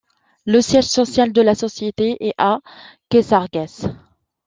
Le 0.47 0.61
siège 0.61 0.85
social 0.87 1.31
de 1.31 1.43
la 1.43 1.53
société 1.53 2.17
est 2.27 2.33
à 2.39 2.59
Caissargues. 3.09 3.67